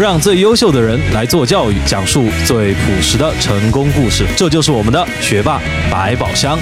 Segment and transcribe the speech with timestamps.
[0.00, 4.24] 让最优秀的人来做教育，讲述最朴实的成功故事。
[4.34, 5.60] 这就是我们的学霸
[5.92, 6.58] 百宝箱。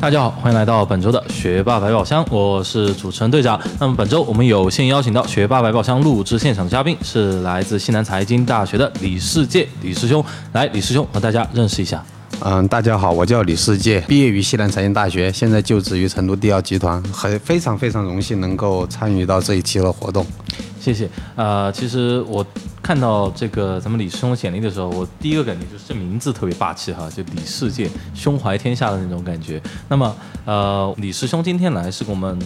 [0.00, 3.60] 大家好，欢迎来到本周的学霸百宝箱，我是主持人队长。
[3.78, 10.24] 那么本周我们有幸邀请到学霸百宝箱录制现场的嘉宾是来自西南财经大学的李世界李师兄，
[10.54, 12.02] 来李师兄和大家认识一下。
[12.40, 20.26] 嗯，大家好，我叫李世界，毕业于西南财经大学，现在就职于成都第二集团，很非常非常荣幸能够参与到这一期的活动。
[20.80, 21.08] 谢谢。
[21.36, 22.44] 呃，其实我
[22.82, 29.62] 看到这个咱们李师兄简历的时候，我第一个感觉就是这名字特别霸气哈，就李世界，胸怀天下的那种感觉。
[29.88, 32.36] 那么，呃，李师兄今天来是给我们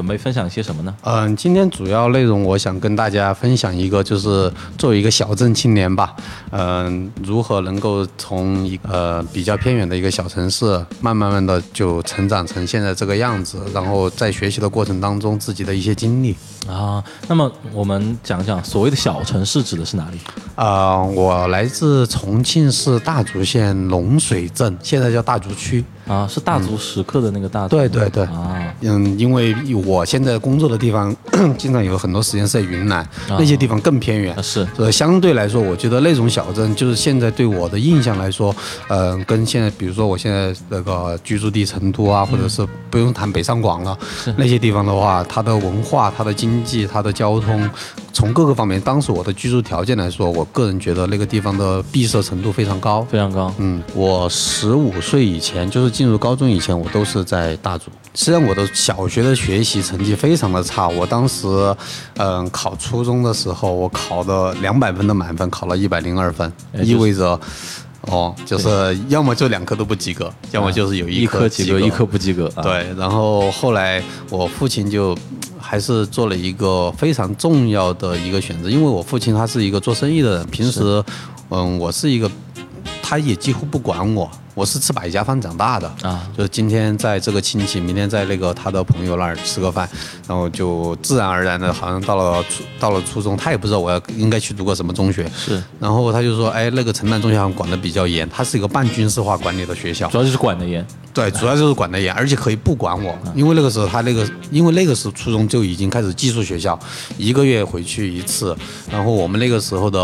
[0.00, 0.96] 准备分享些什么呢？
[1.02, 6.16] 嗯，今天主要内容我想跟大家分享一个，就是作为一个小镇青年吧，
[6.52, 10.64] 嗯，如何能够从一呃比较偏远的一个小城市，
[11.02, 16.34] 慢慢慢的就成长成现在这个样子，然后在学习的过程当中自己的一些经历。
[16.68, 20.18] 啊，那么我们讲讲所谓的小城市指的是哪里？
[20.54, 25.84] 啊，我来自重庆市大足县龙水镇，现在叫大足区。
[26.06, 28.24] 啊，是大足石刻的那个大对对对。
[28.24, 31.14] 啊，嗯，因为我现在工作的地方
[31.56, 38.54] 经常有很多时间是在云南，那些地方更偏远，是，所以相对来说，我觉得那种小镇就是现在对我的印象来说，
[38.88, 43.96] 嗯，跟现在比如说我现在那个居住地成都啊，或者是不用谈北上广了，
[44.36, 47.68] 那些地方的话，它的文化、它的经济、它的交通。
[48.12, 53.54] 从各个方面，当时我的居住条件来说，我个人觉得那个地方的闭塞程度非常高，非常高。
[53.58, 57.84] 嗯，我十五岁以前，就是进入高中以前，我都是在大竹。
[58.12, 61.46] 虽然我的小学的学习成绩非常的差，我当时，
[62.16, 67.40] 嗯，考初中的时候，我考的两百分的满分，考了一百零二分，意味着，
[68.02, 72.48] 哦，就是要么就两科都不及格，要么就是有一科及格，一科不及格。
[72.60, 75.16] 对，然后后来我父亲就。
[75.70, 81.00] 还是做了一个非常重要的一个选择，因为我父亲他是一个做生意的人，平时，
[81.48, 82.28] 嗯，我是一个，
[83.00, 84.28] 他也几乎不管我。
[84.52, 89.88] 我是吃百家饭长大的啊，就是今天在这个亲戚，明天在那个他的朋友那儿吃个饭，
[90.26, 106.78] 然后就自然而然的，好像到了初到了初中，他也不知道我要应该去读个什么中学，是，然后他就说，哎，那个城南中学好像管的比较严，它是一个半军事化管理的学校，主要就是管的严，对，主要就是管的严，而且可以不管我，因为那个时候他那个，因为那个时候初中就已经开始寄宿学校，
[107.18, 108.56] 一个月回去一次，
[108.90, 110.00] 然后我们那个时候的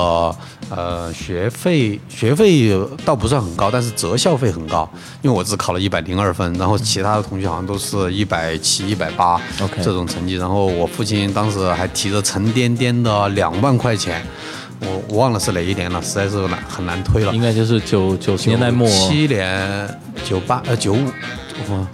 [0.68, 4.88] 呃学费学费倒不算很高，但是择校费很高。
[5.22, 9.40] 因为我只考了一百零二分，然后其他的同学好像都是一百七、一百八
[9.82, 10.34] 这种成绩。
[10.34, 14.26] 然后我父亲当时还提着沉甸甸的两万块钱，
[14.80, 17.32] 我我忘了是哪一年了，实在是难很难推了。
[17.34, 21.04] 应该就是九九十年代末，七年、九八呃九五，
[21.68, 21.86] 我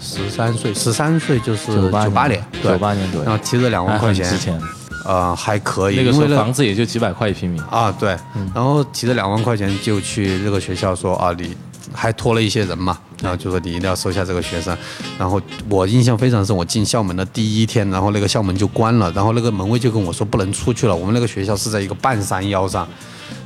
[0.00, 3.22] 十三岁，十三岁就是九八年，九八年对。
[3.22, 4.60] 然后提着两万块钱，之前
[5.04, 7.90] 呃还可以，那个时候房子也就几百块一平米啊。
[7.98, 8.16] 对，
[8.54, 11.56] 然后提着两万块钱就去这个学校说啊你。
[11.90, 14.76] 还托了一些人嘛，然后就说你一定要收下这个学生，
[15.18, 22.88] 然后我印象非常深，我进校门的第一天，然后那个校门就关了，然后那个门卫就跟我说不能出去了，我们那个学校是在一个半山腰上。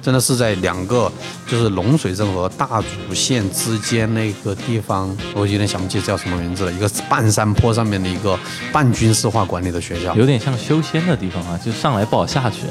[0.00, 1.10] 真的是在两个，
[1.46, 6.72] 就是龙水镇和大竹县之间那个地方，我有点想不起叫什么名字了。
[6.72, 8.38] 一个半山坡上面的一个
[8.72, 12.62] 半军事化管理的学校，有点像修仙的地方啊， 就上来不好下去。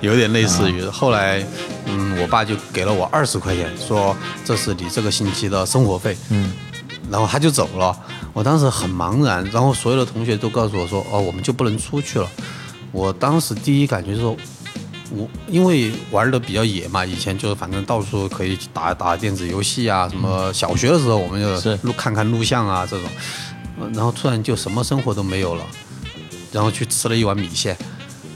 [0.00, 1.42] 有点类似于后来，
[1.86, 4.14] 嗯，我爸就给了我二十块钱，说
[4.44, 6.14] 这是你这个星期的生活费。
[6.28, 6.52] 嗯，
[7.10, 7.98] 然后他就走了。
[8.34, 12.28] 我当时很茫然，然后所有的同学都告诉我说，哦，我们就不能出去了。
[12.92, 14.36] 我当时第一感觉说。
[15.16, 23.08] 我因为玩的比较野嘛，以前就是反正到处可以打打电子游戏啊，什么小学的时候我们就录看看录像啊这种，
[23.94, 25.64] 然后突然就什么生活都没有了，
[26.52, 27.76] 然后去吃了一碗米线，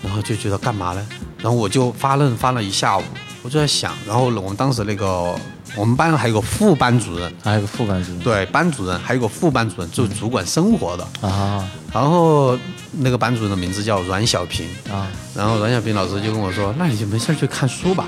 [0.03, 1.07] 然后就觉得干嘛呢？
[1.39, 3.03] 然后我就发愣发了一下午，
[3.43, 5.35] 我就在想，然后我们当时那个。
[5.77, 11.71] 我们班还有个副班主任，还有个副班主任，对，班主任还有个副班主任，就是主管生活的啊。
[11.93, 12.59] 然后
[12.93, 15.07] 那个班主任的名字叫阮小平啊。
[15.35, 18.07] 然后阮小平老师就跟我说：“那你就没事去看书吧。”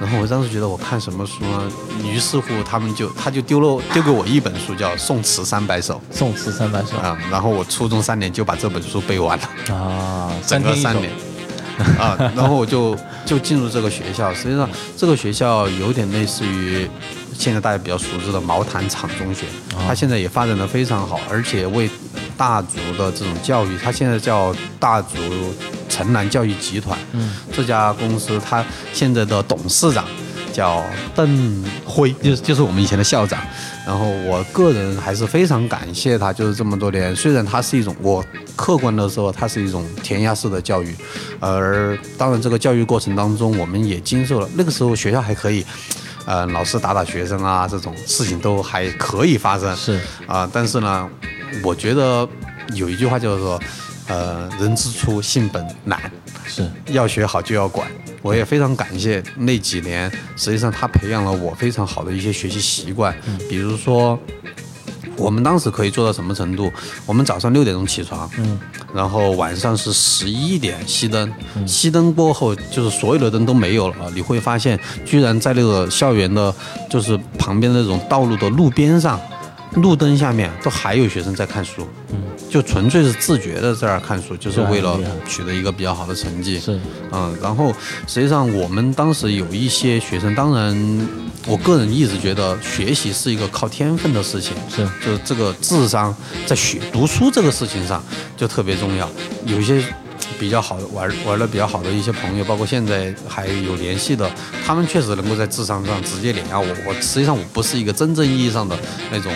[0.00, 1.70] 然后我当时觉得我看什么书呢？
[2.02, 5.96] 于是乎他们就他就丢了丢给我一本书，叫《宋词三百首》。
[6.16, 7.18] 宋词三百首啊。
[7.30, 11.10] 然后我初中三年就把这本书背完了啊， 整个三年。
[11.98, 14.32] 啊，然后我就就进入这个学校。
[14.34, 16.86] 实际上，这个学校有点类似于
[17.34, 19.46] 现在大家比较熟知的毛坦厂中学，
[19.86, 21.88] 它现在也发展的非常好，而且为
[22.40, 25.18] 大族的这种教育，它现在叫大族
[25.90, 26.98] 城南教育集团。
[27.12, 28.64] 嗯，这家公司它
[28.94, 30.06] 现在的董事长
[30.50, 30.82] 叫
[31.14, 33.38] 邓辉，就是就是我们以前的校长。
[33.86, 38.24] 然后我个人还是非常感谢他，就是这么多年，虽然他是一种我。
[38.56, 40.94] 客观的说，它是一种填鸭式的教育，
[41.40, 45.64] 而当然这个教育过程当中，我们也经受了那个时候学校还可以，
[46.26, 51.08] 呃，老师打打学生啊，这种事情都还可以发生，是啊，但是呢，
[51.62, 52.28] 我觉得
[52.74, 53.60] 有一句话叫做，
[54.08, 56.10] 呃，人之初性本难，
[56.46, 57.90] 是要学好就要管。
[58.22, 63.14] 我也非常感谢那几年，实际上他培养了我非常好的一些学习习惯，
[63.48, 64.18] 比如说。
[65.16, 66.72] 我们当时可以做到什么程度？
[67.04, 68.58] 我们早上六点钟起床，嗯，
[68.94, 71.30] 然后晚上是十一点熄灯，
[71.66, 74.10] 熄灯过后就是所有的灯都没有了啊！
[74.14, 76.54] 你会发现，居然在那个校园的，
[76.88, 79.20] 就是旁边那种道路的路边上，
[79.74, 82.18] 路灯下面都还有学生在看书，嗯。
[82.50, 86.58] 就纯粹是自觉的在那儿看书，就是为了取得一个比较好的成绩。
[86.58, 86.76] 是，
[87.12, 87.72] 嗯，然后
[88.08, 91.08] 实际上我们当时有一些学生，当然，
[91.46, 94.52] 我个人一直觉得学习是一个靠天分的事情。
[94.68, 96.12] 是，就是这个智商
[96.44, 98.02] 在学读书这个事情上
[98.36, 99.08] 就特别重要。
[99.46, 99.80] 有一些
[100.40, 104.28] 比较好玩玩的比较好的一些朋友，包括现在还有联系的，
[104.64, 106.66] 他们确实能够在智商上直接碾压我。
[106.86, 108.76] 我实际上我不是一个真正意义上的
[109.12, 109.30] 那种。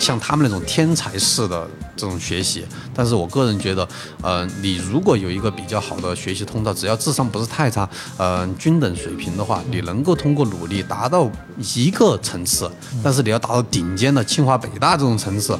[0.00, 2.64] 像他们那种天才式的这种学习，
[2.94, 3.86] 但是我个人觉得，
[4.22, 11.30] 呃，你如果有一个比较好的学习通道，只要智商不是太差，呃，均等水平的话，你能够通过努力达到
[11.74, 12.70] 一个层次，
[13.04, 15.54] 但是你要达到顶尖的清华北大这种层次。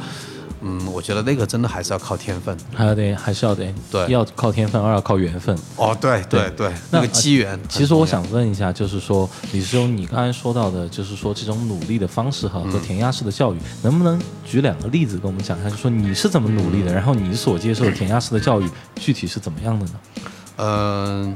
[0.62, 5.56] 嗯，我觉得那个真的还是要靠天分，还要得，还是要得，对，要靠天分，二要靠缘分。
[5.76, 7.58] 哦，对对对，那个机缘。
[7.68, 15.70] 其实我想问一下，就是说李师兄，你刚才说到的，就是说这种努力的方式哈，和填鸭式的教育，能不能举两个例子跟我们讲一下？
[15.70, 19.92] 就说你是怎么努力的，然后你所接受的填鸭式的教育具体是怎么样的呢？
[20.56, 21.34] 嗯。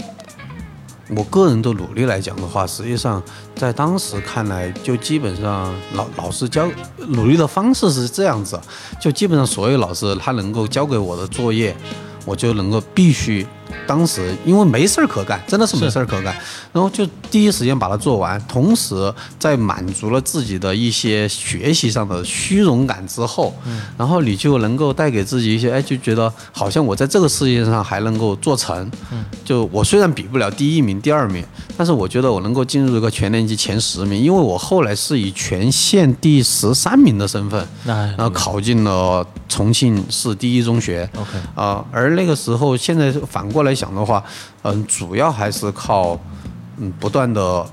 [1.10, 3.22] 我个人的努力来讲的话，实际上
[3.54, 6.66] 在当时看来，就基本上老老师教
[7.08, 8.58] 努力的方式是这样子，
[9.00, 11.76] 就基本上所有老师他能够教给我的作业，
[12.24, 13.46] 我就能够必须。
[13.86, 16.34] 当时因为没事儿可干，真的是没事儿可干，
[16.72, 23.82] 然后就第一时间把它做完，同时在满足了自己的一些学习上的虚荣感之后，嗯。
[23.98, 29.24] 然后你就能够带给自己一些，哎，就觉得好像我在这个世界上还能够做成，嗯。
[29.44, 31.44] 就我虽然比不了第一名、第二名，
[31.76, 43.74] 但是我觉得我能够进入一个全年级前十名，因为我后来是以全县第十三名的身份，然后考进了重庆市第一中学，OK，啊，而那个时候现在反过来。
[43.74, 44.22] 想的话，
[44.62, 46.18] 嗯，主要还是靠
[46.76, 47.66] 嗯不断的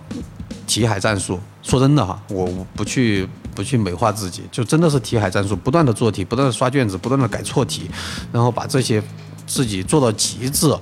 [0.66, 1.38] 题海战术。
[1.62, 7.89] 说真的哈，我不去不去美化自己，就真的是题海战术，不断的做题，不断的刷卷子，不断的改错题，
[8.31, 9.04] 然后把这些
[9.45, 10.74] 自己做到极致，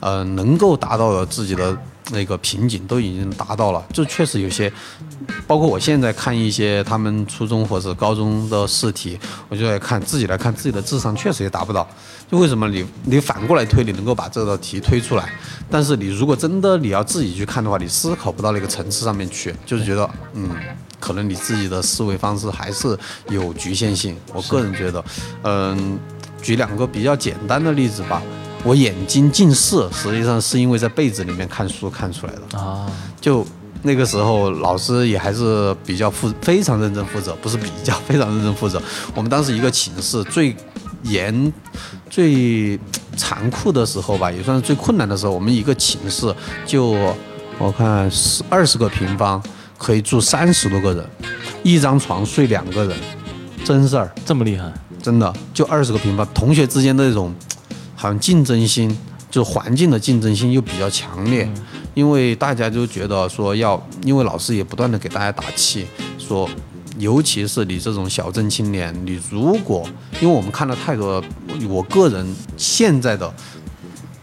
[0.00, 1.76] 呃，能够达到了自己的。
[2.10, 4.72] 那个瓶颈都已经达到了，就确实有些，
[5.46, 9.18] 包括我现在看一些他们初中或者高中的试题，
[9.48, 11.88] 我就在看自己来看自己的智商确实也达不到。
[12.30, 15.32] 就为什么你你反过来推，你能够把这道题推出来，
[15.70, 20.50] 但是你如果真的你要自己去看的话，你思考不到那个层次上面去，就是觉得嗯，
[20.98, 22.98] 可能你自己的思维方式还是
[23.28, 24.16] 有局限性。
[24.32, 25.04] 我个人觉得，
[25.42, 25.98] 嗯，
[26.42, 28.22] 举两个比较简单的例子吧。
[28.64, 32.90] 我眼睛近视，实际上是因为在被子里面看书看出来的啊。
[33.20, 33.46] 就
[33.82, 38.80] 那个时候，老师也还是比较负，非常认真负责，不是比较非常认真负责。
[39.14, 40.56] 我们当时一个寝室最
[41.02, 41.52] 严、
[42.08, 42.80] 最
[43.14, 45.32] 残酷的时候吧，也算是最困难的时候。
[45.32, 46.96] 我们一个寝室就
[47.58, 49.42] 我看十二十个平方，
[49.76, 51.06] 可以住三十多个人，
[51.62, 52.96] 一张床睡两个人，
[53.62, 57.34] 真事儿，这么厉害，真的就二十个平方，同学之间的那种。
[58.04, 58.94] 好像竞争心，
[59.30, 61.48] 就环境的竞争心又比较强烈，
[61.94, 65.86] 因为大家就觉得说要，因为老师也不断的给大家打气，
[66.18, 66.46] 说，
[66.98, 69.88] 尤其是你这种小镇青年，你如果，
[70.20, 71.24] 因为我们看了太多，
[71.66, 72.26] 我个人
[72.58, 73.32] 现在的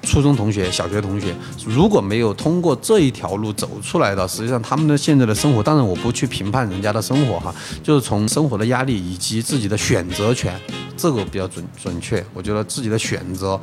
[0.04, 1.34] 初中同学、小学同学，
[1.66, 7.54] 如果没有通过这一条路走出来的，实际上他们的现在的生活，当然我不去评判人家的生活哈，
[7.84, 10.60] 就是从生活的压力以及自己的选择权。
[10.98, 13.60] 这个比较准准确，我觉得自己的选择，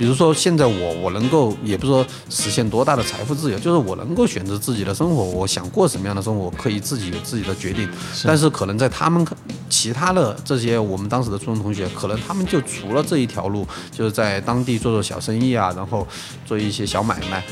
[0.00, 7.86] 比如说现在我我能够，也不是说实现多大的财富自由，就是我能够选择自己的生活，我想过什么样的生活，可以自己有自己的决定。
[8.24, 9.22] 但是可能在他们
[9.68, 16.08] 其他的这些我们当时的初中同学，可能他们就除了这一条路，就是在当地做做小生意啊，然后
[16.46, 17.44] 做一些小买卖，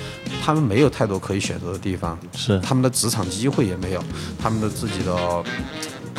[0.43, 4.02] 他们没有太多可以选择的地方，是他们的职场机会也没有，
[4.43, 5.45] 他们的自己的。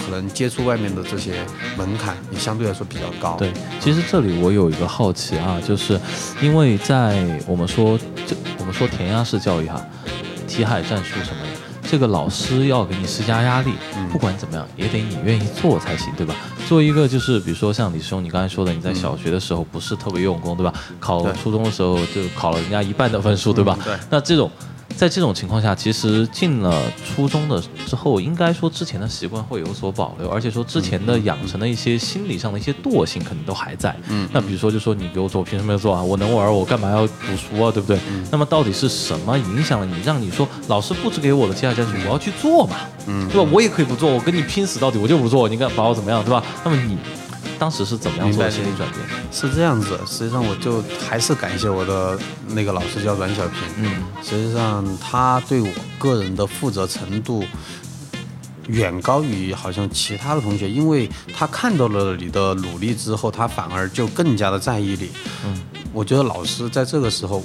[0.09, 1.45] 可能接触外面的这些
[1.77, 3.35] 门槛也相对来说比较高。
[3.37, 5.99] 对，其实这里我有一个好奇啊，就是
[6.41, 9.79] 因为在我们说这我们说填鸭式教育哈，
[10.47, 13.73] 题海战术什么的，这个老师要给你施加压力，
[14.11, 16.33] 不管怎么样也得你愿意做才行，对吧？
[16.67, 20.73] 作为一个就是比如说像李师兄你刚才说的，你在小学的时候不是特别用功，对吧？
[20.99, 23.77] 考初中的时候就考了人家一半的分数，对吧？
[23.81, 24.49] 嗯对那这种。
[24.97, 33.95] 在这种情况下，其实进了初中的之后，应该说之前的习惯会有所保留，而且说之前的养成的一些心理上的一些惰性可能都还在。
[34.09, 36.03] 嗯那比如说，就说你给我做，我凭什么要做啊？
[36.03, 37.71] 我能玩，我干嘛要读书啊？
[37.71, 37.97] 对不对？
[38.11, 42.75] 嗯那么到底是什么影响了你，让你说老师布置给我的接下来教学，我要去做嘛？
[43.07, 43.49] 嗯对吧？
[43.53, 46.43] 我也可以不做，我跟你拼死到底，我就不做，你敢把我怎么样，对吧？
[46.65, 46.97] 那么你
[47.59, 49.01] 当时是怎么样做的心理转变？
[49.31, 57.43] 是这样子，实际上我就还是感谢我的那个老师叫阮小平，嗯，实际上他对我个人的负责程度
[58.67, 65.09] 远高于好像其他的同学，因为他看到了你的努力之后，他反而就更加的在意你。
[65.45, 65.61] 嗯，
[65.91, 67.43] 我觉得老师在这个时候。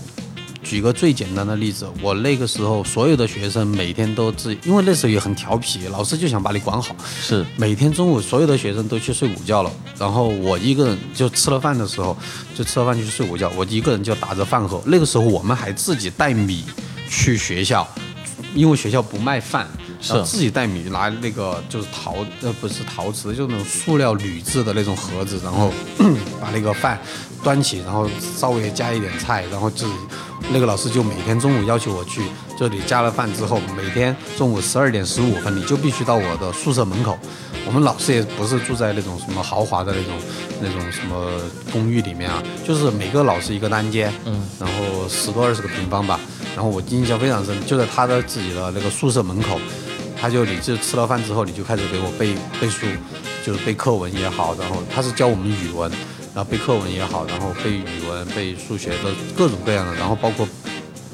[0.65, 7.45] 举个最简单的例子，我那个时候所有的学生每天都自己，因为那时候也很调皮，老师就想把你管好，是。
[7.57, 12.17] 每天中午所有的学生都去睡午觉了，然后我一个人就吃了饭的时候，
[12.55, 14.83] 就吃了饭就去睡午觉，我一个人就打着饭盒。
[14.87, 16.65] 那个时候我们还自己带米
[17.09, 17.87] 去学校，
[18.55, 25.73] 因为学校不卖饭，是然后自己带米拿那个就是陶呃不是陶瓷，就是那种塑料铝制的那种盒子，然后
[26.41, 27.01] 把那个饭
[27.43, 29.93] 端起，然后稍微加一点菜，然后自己
[30.51, 32.23] 那个老师就每天中午要求我去，
[32.59, 37.19] 这里加了饭之后，每天中午十二点十五分你就必须到我的宿舍门口。
[37.67, 40.13] 我们老师也不是住在那种什么豪华的那种
[40.61, 41.31] 那种什么
[41.73, 46.21] 公寓里面啊，就是每个老师一个单间，嗯，然后十多二十个平方吧。
[46.55, 49.59] 然后我印象非常深，就在他的自己的那个宿舍门口，
[50.25, 52.87] 他就你就吃了饭之后，你就开始给我背背书，
[53.45, 55.91] 就是背课文也好，然后他是教我们语文，
[56.35, 60.49] 然后背课文也好，然后背语文、背数学的各种各样的，然后包括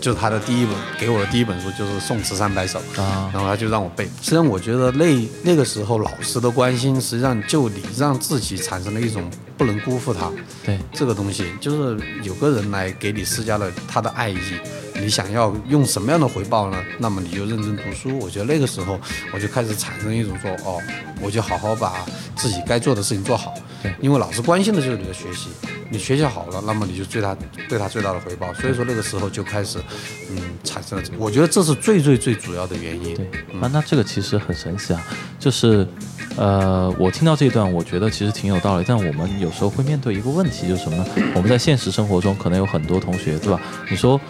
[0.00, 4.04] 就是他的第一本给我的第一本书就是《宋词三百首》啊然后他就让我背。
[4.04, 10.30] 实际上，我觉得那那个时候老师的关心，实际上就你让自己产生了一种不能辜负他
[10.64, 14.38] 对，这个东西，就是有个人来给你施加了他的爱意。
[15.00, 16.76] 你想要用什么样的回报呢？
[16.98, 18.18] 那么你就认真读书。
[18.18, 19.00] 我觉得那个时候
[19.32, 20.78] 我就开始产生一种说，哦，
[21.22, 22.04] 我就好好把
[22.36, 23.54] 自己该做的事情做好。
[23.82, 25.48] 对因为老师关心的就是你的学习，
[25.88, 27.34] 你学习好了，那么你就最大
[27.66, 28.52] 对他最大的回报。
[28.52, 29.78] 所以说那个时候就开始，
[30.30, 31.04] 嗯，产生了。
[31.18, 33.14] 我觉得这是最最最主要的原因。
[33.16, 33.24] 对，
[33.58, 35.02] 啊，那这个其实很神奇啊，
[35.38, 35.88] 就是，
[36.36, 41.06] 呃，我听到这一段，我觉得其实挺有道理，但我们有时候会面对一个问题，就是什么呢？
[41.34, 43.58] 我们在现实生活中可能有很多同学，对吧？
[43.90, 44.20] 你说。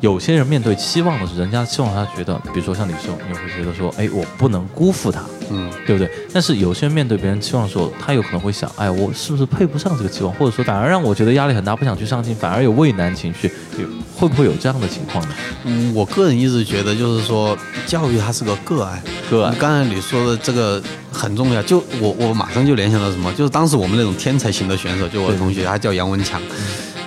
[0.00, 6.10] 有些人面对期望的是，人家期望他觉得，比如说像李秀，你会觉得说，哎，我不能辜负他，嗯，对不对？
[6.32, 15.34] 但是有些人面对别人期望的时候，他有可能会想，哎，我是不是配不上这个期望，或者说反而让我觉得压力很大，不想去上进，反而有畏难情绪，有会不会有这样的情况呢？
[15.64, 19.02] 嗯，我个人一直觉得，就是说，教育它是个个案。
[19.30, 26.40] 个案刚才你说的这个很重要，就我我马上就联想到什么，就是当时我们那种天才型的选手，就我的同学，他叫杨文强，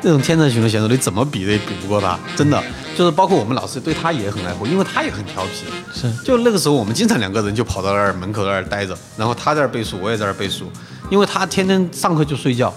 [0.01, 2.62] 那种天才型的选手，你怎么比都比不过他，真的。
[2.98, 5.65] 就是包括我们老师对他也很爱护，因为他也很调皮。
[5.93, 10.69] 是就那个时候，我们经常两个人就跑到那儿门口那儿待着，然后他在那儿背书，我也在那儿背书，
[11.10, 12.74] 因为他天天上课就睡觉，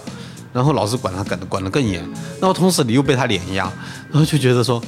[0.53, 2.01] 然后老师管他管得管得更严，
[2.39, 3.71] 然后同时你又被他碾压，
[4.09, 4.81] 然后就觉得说，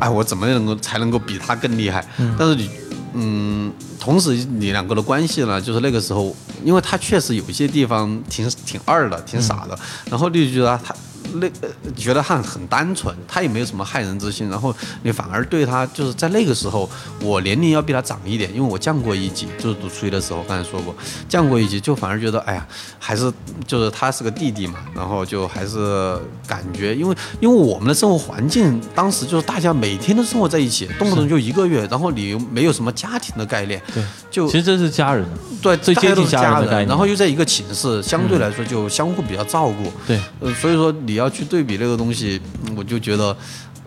[0.00, 2.04] 哎，我怎么能够才能够比他更厉害？
[2.36, 2.70] 但是你，
[3.14, 9.78] 嗯，同时你两个的关系呢，就是那个时候，因为他确实有一些地方挺挺二的，挺傻的，
[10.10, 10.94] 然后你就觉得他。
[11.34, 16.88] 那呃觉得他很单纯，他也没有什么害人之心，然后你反而对他就是在那个时候，
[17.20, 20.94] 我年龄要比他长一点，因为我降过一级，就是读初一的时候，刚才说过
[21.28, 22.66] 降过一级，就反而觉得哎呀，
[22.98, 23.32] 还是
[23.66, 35.26] 就是他是个弟弟嘛，然后就还是感觉，因为因为我们的生活环境当时就是大家每天都生活在一起，动不动就一个月，然后你又没有什么家庭的概念，对，就其实这是家人，
[35.60, 43.36] 对最接近家人的然后又在一个寝室，相对来说就相互比较照顾，对，呃，所以说你要去对比这个东西，嗯我就觉得，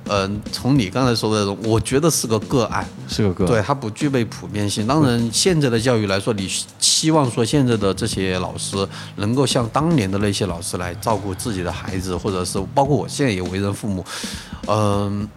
[0.09, 4.87] 嗯、从你刚才说的那种，我觉得是个个案，是个个案对，它不具备普遍性。
[4.87, 14.05] 当然，现在的教育来说，你希望说现在的这些老师能够像当年的那些老师来照顾自己的孩子，或者是包括我现在也为人父母，
[14.67, 15.27] 嗯、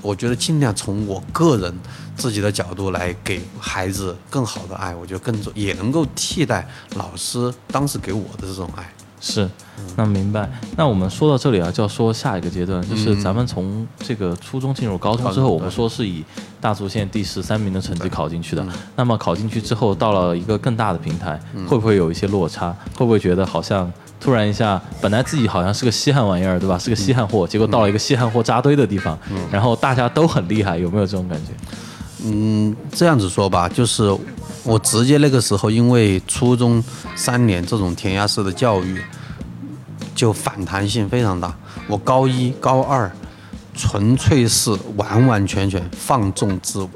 [0.00, 1.78] 我觉得尽量从我个人
[2.16, 8.90] 自己的角度来给孩子更好的爱，我觉得更重也能够替代老师当时给我的这种爱。
[9.20, 9.48] 是，
[9.96, 10.48] 那明白。
[10.76, 16.24] 那我们说到这里啊，就要说下一个阶段，就是咱们从这个初中进入高中之后，我们说是以
[16.60, 18.64] 大足县第十三名的成绩考进去的。
[18.96, 22.74] 那么考进去之后，到了一个更大的平台，会不会有一些落差？
[22.96, 26.78] 会不会觉得好像突然一下，本来自己好像是个稀罕玩意儿，对吧？
[26.78, 29.18] 是个稀罕货，结果到了一个稀罕货扎堆的地方，
[29.50, 31.52] 然后大家都很厉害，有没有这种感觉？
[32.24, 34.16] 嗯，这样子说吧，就是
[34.64, 36.82] 我直接那个时候，因为初中
[37.16, 39.00] 三年这种填鸭式的教育，
[40.14, 41.54] 就反弹性非常大。
[41.86, 43.10] 我高一、高二，
[43.74, 46.90] 纯粹是完完全全放纵自我。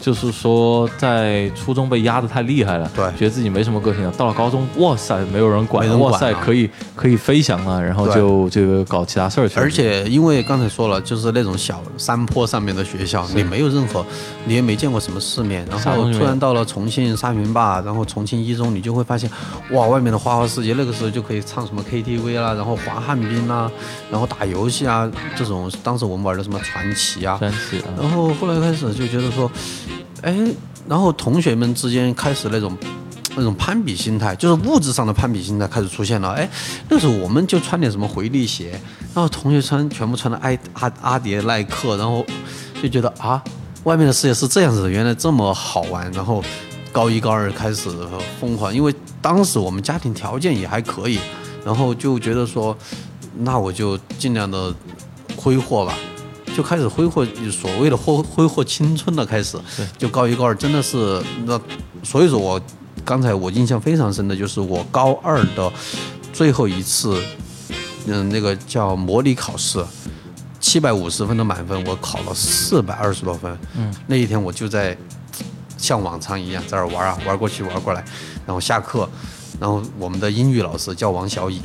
[0.00, 3.04] 就是说，在初中被压得太厉害了，对。
[3.16, 4.10] 觉得自己没什么个性了。
[4.12, 9.62] 到了高中，哇塞，没有人管，没人管哇塞，可以可以飞翔了，然后就就这个搞其他事儿去了。
[9.62, 14.04] 而且因为刚才说了，就是那种小山坡上面的学校，你没有任何，
[14.44, 19.28] 你也没见过什么世面，然后突然到了重庆沙坪坝，然后重庆一中，你就会发现，
[19.70, 23.70] 哇，外面的花花世界，那个时候就可以唱什么 KTV 啦，然后滑旱冰啦，
[24.10, 29.50] 然后打游戏啊，这种当时我们玩的什么传奇啊，传奇啊，然后后来开始就觉得说，
[30.22, 30.36] 哎，
[30.88, 32.76] 然后同学们之间开始那种
[33.36, 36.30] 那种攀比心态，就是物质上的攀比心态开始出现了。
[36.30, 36.48] 哎，
[36.88, 38.72] 那时候我们就穿点什么回力鞋，
[39.14, 42.26] 然后同学穿全部穿的阿阿阿迪耐克，然后
[42.82, 43.40] 就觉得啊，
[43.84, 46.10] 外面的世界是这样子的，原来这么好玩。
[46.10, 46.42] 然后
[46.90, 47.88] 高一高二开始
[48.40, 51.20] 疯狂，因为当时我们家庭条件也还可以，
[51.64, 52.76] 然后就觉得说，
[53.36, 54.74] 那我就尽量的
[55.36, 55.94] 挥霍吧。
[56.58, 59.56] 就开始挥霍所谓的挥挥霍青春的开始，
[59.96, 61.60] 就高一高二真的是那，
[62.02, 62.60] 所以说我
[63.04, 65.72] 刚才我印象非常深的就是我高二的
[66.32, 67.22] 最后一次，
[68.06, 69.80] 嗯，那个叫模拟考试，
[70.58, 74.98] 七百五十分的满分，我考了四百二十多分，嗯，那一天我就在
[75.76, 78.04] 像往常一样在那玩啊玩过去玩过来，
[78.44, 79.08] 然后下课。
[79.60, 81.60] 然后我们的英语老师叫王小颖，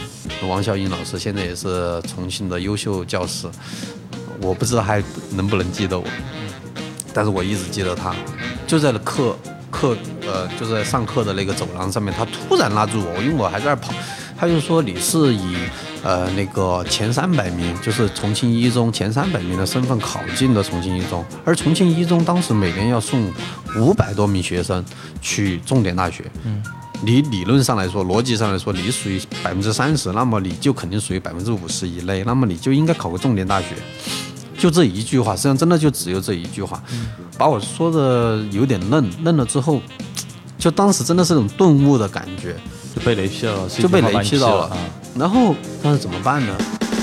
[0.48, 3.48] 王小颖老师现在也是重庆的优秀教师，
[4.44, 6.06] 我不知道还能不能记得我，
[7.14, 8.14] 但是我一直记得他，
[8.68, 9.36] 就在了课
[9.72, 9.98] 课
[10.28, 13.94] 呃就在上课的那个走廊上面，他突然拉住我，因为我还在那儿跑，
[14.38, 15.56] 他就说你是以
[16.04, 23.32] 呃那个前三百名，就是重庆一中前三百名的身份考进的重庆一中，而重庆一中当时每年要送
[23.78, 24.84] 五百多名学生
[25.22, 26.62] 去重点大学，嗯。
[27.06, 33.76] 你理论上来说，逻辑上来说，你属于百分之三十，那么你就肯定属于百分之五十以内，那么你就应该考个重点大学。
[34.64, 36.82] 就这一句话，实际上真的就只有这一句话，
[37.38, 39.82] 把我说的有点愣，愣了之后，
[40.58, 42.56] 就当时真的是那种顿悟的感觉，
[42.96, 44.78] 就被雷劈了，就被雷劈到了啊。
[45.18, 46.56] 然后当时怎么办呢？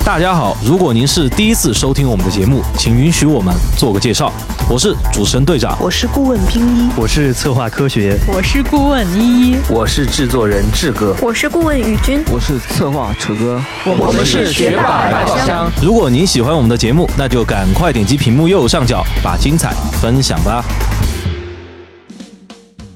[0.05, 4.33] 大家好，如果您是第一次收听我们的节目，请允许我们做个介绍。
[4.69, 15.71] 我是主持人队长，我是顾问拼一，我是策划科学，我是顾问依依，我是制作人志哥，我是顾问宇军，我是策划楚哥，我们是学霸百宝箱。
[15.81, 20.65] 如果您喜欢我们的节目，那就赶快点击屏幕右上角，把精彩分享吧。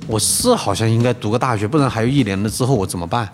[0.07, 3.29] 我是好像应该读个大学，不然还有一年了之后我怎么办？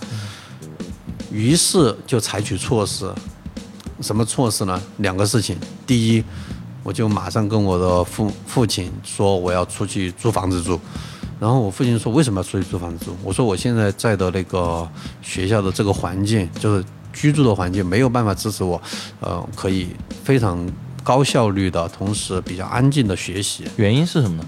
[1.32, 3.08] 于是就采取措施，
[4.00, 4.80] 什么措施呢？
[4.98, 5.56] 两个事情。
[5.86, 6.24] 第一，
[6.82, 10.80] 我就马上跟我的父父亲说我要出去租房子住。
[11.38, 13.12] 然后我父亲说为什么要出去租房子住？
[13.24, 14.86] 我说我现在在的那个
[15.22, 18.80] 学校的这个环境，就是居住的环境，没有办法支持我，
[19.20, 19.88] 呃，可以
[20.22, 20.70] 非常
[21.02, 23.64] 高效率的，同时比较安静的学习。
[23.76, 24.44] 原因是什么呢？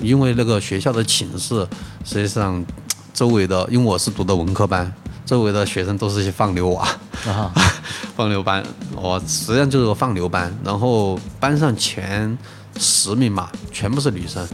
[0.00, 1.66] 因为那个学校的寝室，
[2.02, 2.64] 实际上
[3.12, 4.90] 周围的，因为我是读的文科班，
[5.32, 6.86] 周围的学生都是些放牛娃，
[7.26, 7.50] 啊，
[8.14, 8.62] 放牛班，
[8.94, 10.54] 我实际上就是个放牛班。
[10.62, 12.36] 然后班上前
[12.78, 14.46] 十名嘛，全部是女生。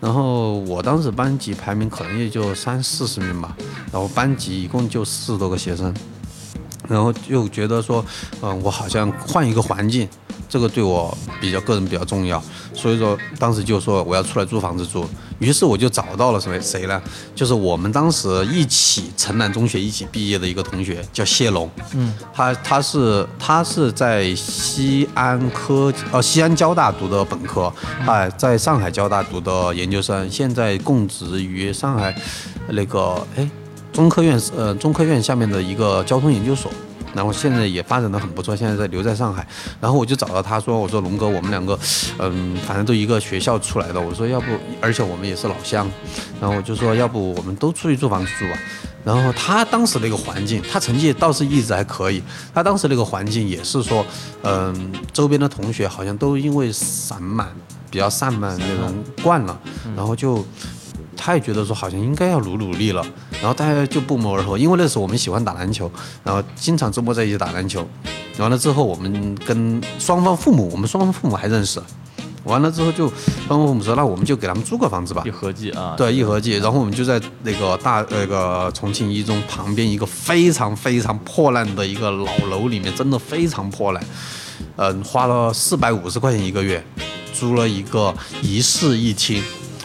[0.00, 3.56] 然后我当时班级排名可能也就三四十名吧，
[3.92, 5.94] 然后班级一共就四十多个学生。
[6.88, 8.04] 然后就觉得说，
[8.42, 10.08] 嗯、我好像换一个环境，
[10.48, 12.42] 这个对我比较个人比较重要，
[12.74, 15.06] 所以说当时就说我要出来租房子住。
[15.38, 17.02] 于是我就找到了什么谁呢？
[17.34, 21.70] 就是我们当时一起城南中学一起毕业的一个同学，叫谢龙。
[21.92, 27.70] 嗯，他他是他是在西安科呃西安交大读的本科，
[28.06, 32.18] 哎，在上海交大读的研究生，现在供职于上海
[32.68, 33.46] 那个哎
[33.96, 36.70] 中科院呃中科院下面的一个交通研究所。
[37.14, 39.46] 然后现在也发展的很不错，现在在留在上海。
[39.80, 41.78] 然后我就找到他说：“我说龙哥，我们两个，
[42.18, 43.98] 嗯，反正都一个学校出来的。
[43.98, 44.48] 我说要不，
[44.82, 45.90] 而且我们也是老乡。
[46.38, 48.58] 然后我就说要不我们都出去租房子住吧。
[49.02, 52.22] 然后他当时那个环境，他成绩倒是一直还可以。
[52.52, 54.04] 他当时那个环境也是说，
[54.42, 57.48] 嗯，周边的同学好像都因为散漫，
[57.90, 59.58] 比较散漫那种惯了，
[59.96, 60.44] 然后就。
[61.16, 63.04] 他也觉得说好像应该要努努力了，
[63.40, 65.90] 然后大家就不谋而合，因为那时候我们喜欢打篮球，
[66.22, 67.86] 然后经常周末在一起打篮球。
[68.38, 71.82] 完了之后，我们跟双方父母，我们双方父母还认识。
[72.44, 73.08] 完了之后就
[73.48, 75.30] 双方父母说，那我们就给他们租个房子吧一。
[75.30, 84.04] 合计啊，对，一合计，然后我们就在那个大那个重庆一中旁边一个非常非常破烂的一个老楼里面，真的非常破烂。
[84.76, 86.84] 嗯，花了四百五十块钱一个月，
[87.32, 89.42] 租了一个一室一厅，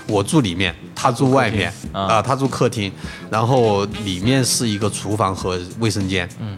[0.07, 2.91] 我住里面，他住外面啊啊、他住客厅，
[3.31, 6.55] 然后里面是一个厨房和卫生间，嗯，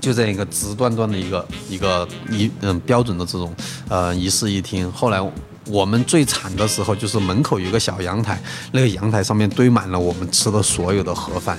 [0.00, 3.54] 就这样一个直端端的一个一个一嗯标准的这种
[3.88, 4.90] 呃一室一厅。
[4.90, 5.22] 后来
[5.68, 11.56] 我们最惨的时候就是门口有一个小阳台，那个阳台上面堆满了我们吃的所有的盒饭，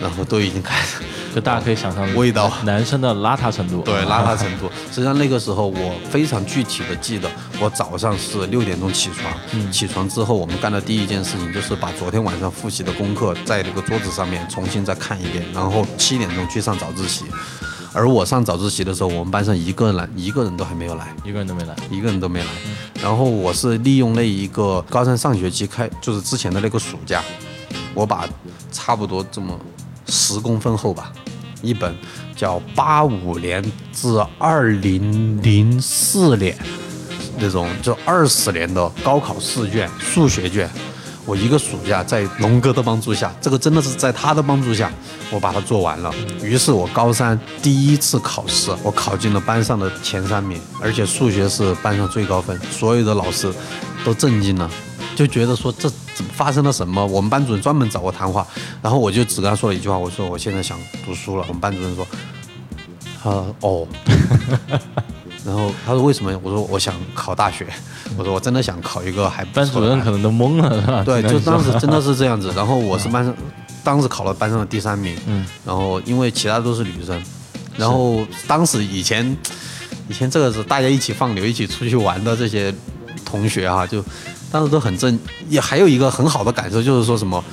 [0.00, 0.96] 然后都已经开始
[1.32, 3.80] 就大家可以想象味道男生的邋遢程度。
[3.86, 4.68] 对邋遢程度。
[4.90, 7.30] 实际上那个时候我非常具体的记得，
[7.62, 17.24] 我早上是六点钟起床，起床之后我们干的第一件事情就是把昨天晚上复习的功课在那个桌子上面重新再看一遍，然后七点钟去上早自习。
[17.92, 21.14] 而我上早自习的时候，我们班上一个人一个人都还没有来。
[21.24, 21.76] 一个人都没来。
[21.88, 22.46] 一个人都没来。
[23.00, 27.22] 然后我是利用那一个高三上学期开，就是之前的那个暑假，
[27.94, 28.28] 我把
[28.72, 29.56] 差不多这么
[30.08, 31.12] 十公分厚吧，
[31.62, 31.94] 一本
[32.34, 36.58] 叫八五年至二零零四年
[37.42, 40.70] 那种就二十年的高考试卷、数学卷。
[41.24, 44.90] 我一个暑假在龙哥的帮助下，这个真的是在他的帮助下，
[45.30, 46.12] 我把它做完了。
[46.42, 53.52] 于是我高三第一次考试，我考进了班上的前三名，而且数学是班上最高分，所有的老师
[54.04, 54.68] 都震惊了，
[55.14, 57.06] 就觉得说这怎么发生了什么？
[57.06, 58.44] 我们班主任专门找我谈话，
[58.82, 60.76] 然后我就只跟他说了一句话，我说我现在想
[61.06, 61.44] 读书了。
[61.46, 62.04] 我们班主任说，
[63.22, 63.86] 他哦。
[65.52, 66.32] 然后他说为什么？
[66.42, 67.66] 我说我想考大学。
[68.16, 71.02] 我说我真的想考一个还不班主任可能都懵了，是吧？
[71.04, 72.50] 对，就当时真的是这样子。
[72.56, 73.34] 然后我是班上，
[73.84, 75.14] 当时考了班上的第三名。
[75.26, 75.44] 嗯。
[75.66, 77.22] 然后因为其他都是女生，
[77.76, 79.36] 然后当时以前，
[80.08, 82.74] 以前这个是大家一起放牛、一起出去玩的这些
[83.24, 84.02] 同学哈、就
[84.50, 85.18] 当时都很正。
[85.50, 87.44] 也还有一个很好的感受就是说什么。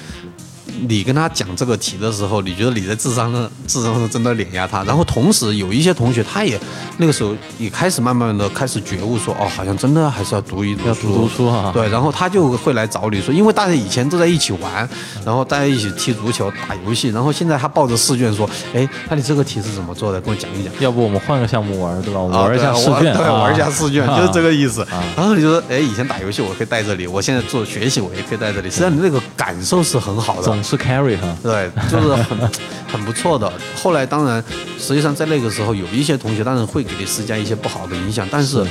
[0.88, 6.60] 你跟他讲这个题的时候，你觉得你在智商上智商上真的碾压他，然后同时有一些同学他也
[6.98, 14.88] 那个时候也开始慢慢的开始觉悟说，哦，好像真的还是要读一读要读读书啊对，然后他就会来找你说，因为大家以前都在一起玩，
[15.26, 20.22] 然后大家一起踢足球、打游戏，然后现在他抱着试卷说，哎，那你这个题是怎么做的？
[20.22, 20.74] 跟我讲一讲。
[20.80, 22.22] 要不我们换个项目玩，对吧？
[22.22, 25.04] 玩一下试卷，对，啊玩一下试卷，啊就是这个意思啊。
[25.18, 30.44] 然后你就说，哎，以前打游戏我可以带着你，我现在做学习我也可以带着你，实际上你那个感受是很好的。
[30.70, 31.36] 总是 carry 哈。
[31.42, 32.38] 对，就是很
[32.88, 33.52] 很不错的。
[33.76, 34.44] 后来当然，
[34.78, 38.66] 实际上在那个时候，有一些同学当然会给你施加一些不好的影响，但是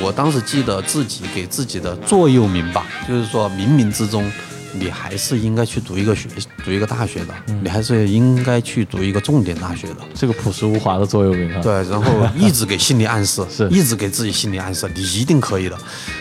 [0.00, 4.30] 我当时记得自己给自己的座右铭吧，就是说冥冥之中。
[4.74, 6.30] 你还是应该去读一个学，
[6.64, 9.96] 读一个大学的，你还是应该去读一个重点大学的。
[10.14, 11.60] 这个朴实无华的座右铭哈。
[11.60, 15.76] 对，然后一直给心理暗示， 是一直给自己心理暗示，你一定可以的。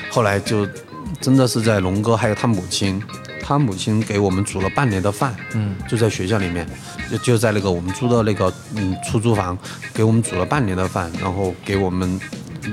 [0.09, 0.67] 后来就
[1.21, 3.01] 真的是在龙哥还有他母亲，
[3.41, 6.67] 他母亲给我们煮了半年的饭，嗯，就在学校里面，
[7.09, 9.57] 就就在那个我们租的那个嗯出租房，
[9.93, 12.19] 给我们煮了半年的饭，然后给我们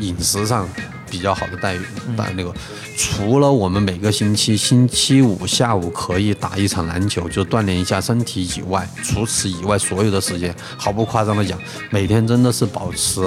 [0.00, 0.68] 饮食上
[1.10, 1.80] 比较好的待遇，
[2.16, 2.52] 但那个
[2.96, 11.58] 除了我们每个星期星期五下午可以打一场篮球，就锻炼一下身体以外，除此以外所有的时间，毫不夸张的讲，
[11.90, 13.22] 每天真的是保持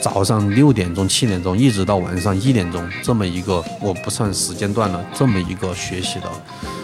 [0.00, 6.30] 早上六点钟、七点钟一直到晚上一点钟这么一个，我不算时间段了，这么一个学习的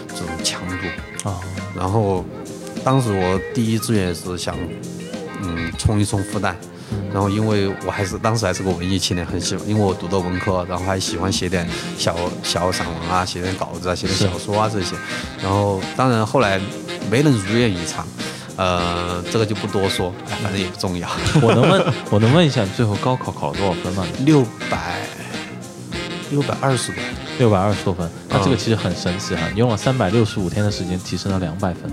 [0.25, 1.29] 种强度。
[1.29, 1.39] 啊，
[1.75, 2.25] 然后
[2.83, 4.55] 当时我第一志愿是想，
[5.41, 6.53] 嗯，冲一冲复旦。
[7.13, 14.95] 然后因为我还是当时还是个文艺青年，很喜欢，因为我读的文科，然后还喜欢写点小小散文啊，写点稿子啊，写点小说啊这些。
[15.41, 16.59] 然后当然后来
[17.09, 18.05] 没能如愿以偿，
[18.57, 21.09] 呃，这个就不多说，哎反正也不重要。
[21.41, 24.05] 我能问，我能问一下，你最后高考考了多少分吗？
[24.25, 25.01] 六百
[26.29, 27.01] 六百二十多，
[27.41, 28.57] 六百二十多分，那这个嗯。
[28.57, 31.91] 其实很神奇哈，你用了三百六十五天的时间提升了两百分，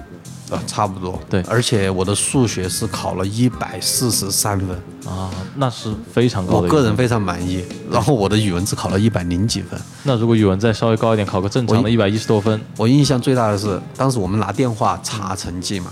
[0.51, 1.19] 啊，差不多。
[1.31, 1.41] 对。
[1.49, 4.77] 而且我的数学是考了一百四十三分，
[5.11, 7.65] 啊，那是非常高我的我个人非常满意。
[7.91, 9.81] 然后我的语文只考了一百零几分。
[10.03, 15.91] 那如果语文再稍微高一点，考个正常的我一百一十多分，我印象最大的是，当时我们拿电话查成绩嘛，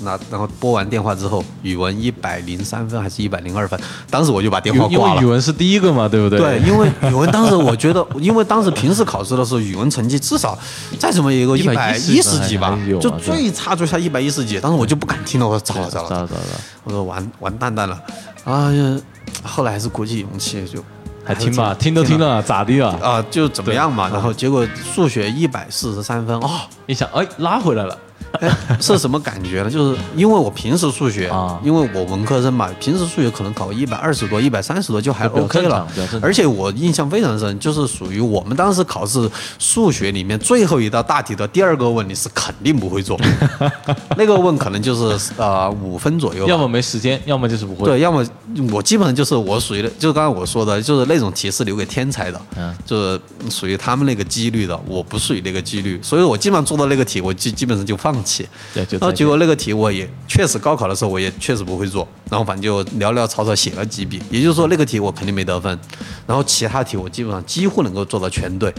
[0.00, 3.78] 拿然后拨完电话之后，语文一百零三分还是一百零二分，
[4.10, 5.14] 当时我就把电话挂了。
[5.14, 6.38] 因为语文是第一个嘛，对不对？
[6.38, 10.58] 对，因为语文当时我觉得，因为当时平时考试的时候，语文成绩至少
[10.98, 14.60] 再怎么也有个一百一十几吧就最差最差一百一十几。
[14.60, 16.42] 当时我就不敢听了，我说糟了糟了，糟了糟了，
[16.84, 18.00] 我说完完蛋蛋了，
[18.44, 19.00] 啊，呀
[19.42, 20.82] 后来还是鼓起勇气就
[21.24, 22.98] 还听吧，听都听了，咋的啊？
[23.02, 24.08] 啊，就怎么样嘛。
[24.08, 27.98] 然后结果数学一百四十三分，哦，一想，哎，拉回来了，哎，
[28.80, 29.70] 是什么感觉呢？
[29.70, 31.60] 就是因为我平时数学啊。
[31.62, 35.86] 因为我文科生嘛，平时数学可能考一百二十多、一百三十多就还 OK 了。
[36.20, 43.18] 而且我印象非常深，就是属于我们当时考试数学里面最后一道大题的第二个问，你是肯定不会做。
[44.16, 47.86] 那个问可能就是呃五分左右，要么没时间，要么就是不会。
[47.86, 48.24] 对，要么
[48.72, 52.74] 我基本上就是我属于的，就是刚才我说的，就是那种题是留给天才的，嗯。
[52.84, 53.20] 就是
[53.50, 58.46] 属于他们那个几率的，我不属于那个几率，所以我基本上做到那个题，我基基本上就放弃。
[58.74, 65.78] 对就然后结果那个题我也确实高考的时候我也确实不会做，然后反正就潦潦草草写了几笔，也就是说那个题我肯定没得分，
[66.26, 68.74] 然后其他题我基本上几乎能够做到全对，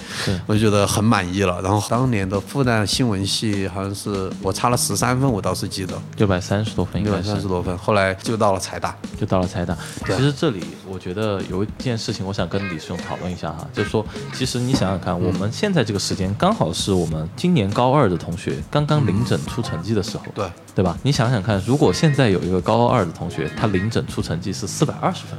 [0.46, 1.62] 我就觉得很满意了。
[1.62, 8.94] 然后当年的复旦新闻系好像是我差了十三分，我倒是记得六百三十多分应六百三十多分，后来就到了财大。
[9.18, 9.76] 就到了财大。
[10.06, 20.98] 对其实这里我觉得有一件事情，我想跟李师兄讨论一下哈，就是说，其实你想想看，我们现在这个时间刚好是我们今年高二的同学刚刚领整出成绩的时候，对对吧？
[21.04, 25.38] 你想想看，如果现在有一个高二的同学，他临整出成绩是四百二十分。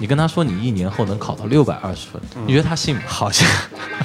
[0.00, 3.02] 你跟他说你一年后能考到六百二十分，你觉得他信吗？
[3.04, 3.44] 好像，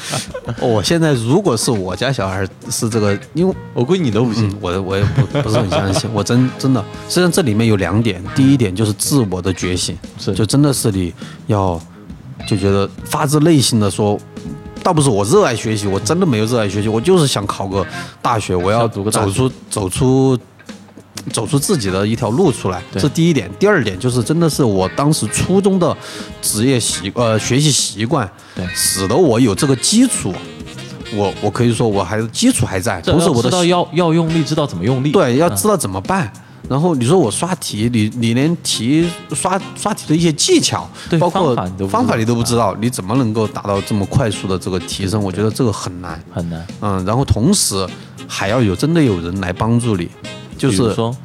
[0.59, 4.49] 我现在如果是我家小孩是这个，因为我估计你都不信。
[4.49, 11.13] 嗯，我我也不不是很相信， 我真真的，实际上这里面有两点，第一点就是自我的觉醒，是就真的是你
[11.45, 11.79] 要
[12.47, 14.19] 就觉得发自内心的说。
[14.83, 17.85] 倒不是我热爱学习，我真的没有热爱学习，我就是想考个
[18.21, 20.37] 大学，我要走出走出
[21.31, 23.49] 走出自己的一条路出来，这第一点。
[23.57, 25.95] 第二点就是真的是我当时初中的
[26.41, 30.33] 职业习呃学习习惯，对使得我有这个基础。
[31.15, 35.11] 我我可以说我还基础还在，同时我的知道要要用力，知道怎么用力。
[35.11, 36.33] 对，要嗯知道怎么办。
[36.73, 41.55] 然后你说我刷题，你你连题刷刷题的一些技巧，对包括
[41.87, 45.21] 方法你都不知道你怎么能够达到这么快速的这个提升？
[45.21, 46.19] 我觉得这个很难。
[46.33, 46.65] 很难。
[46.81, 47.87] 嗯，然后同时
[48.27, 50.09] 还要有真的有人来帮助你，
[50.57, 51.15] 就是说，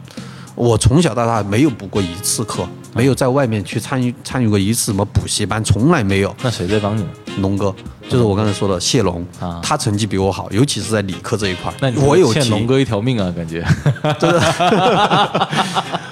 [0.55, 6.37] 我从小到大没有补过一次课，没有在外面去参与参与过一次什么补习班，从来没有。
[6.43, 7.09] 那谁在帮你呢？
[7.41, 7.75] 龙哥，
[8.09, 11.73] 就是我刚才说的谢龙啊，他成绩比我好，尤其是在理科这一块。
[11.81, 13.65] 那你我有欠龙哥一条命啊，感觉。
[14.19, 14.41] 真的。